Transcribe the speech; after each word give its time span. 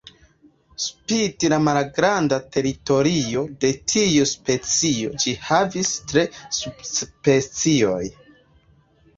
Spite 0.83 1.49
la 1.53 1.59
malgranda 1.65 2.39
teritorio 2.55 3.43
de 3.65 3.71
tiu 3.93 4.25
specio, 4.31 5.13
ĝi 5.25 5.37
havas 5.51 5.93
tri 6.13 6.27
subspeciojn. 6.61 8.27